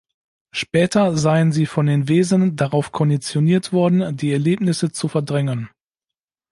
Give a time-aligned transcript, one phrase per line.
[0.51, 5.69] Später seien sie von den Wesen darauf konditioniert worden, die Erlebnisse zu verdrängen.